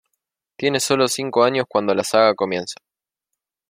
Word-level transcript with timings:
Tiene 0.57 0.79
sólo 0.79 1.07
cinco 1.07 1.43
años 1.43 1.67
cuando 1.69 1.93
la 1.93 2.03
saga 2.03 2.33
comienza. 2.33 2.73